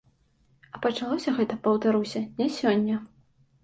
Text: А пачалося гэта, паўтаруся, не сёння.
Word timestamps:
А 0.77 0.81
пачалося 0.85 1.35
гэта, 1.37 1.61
паўтаруся, 1.69 2.19
не 2.43 2.53
сёння. 2.61 2.95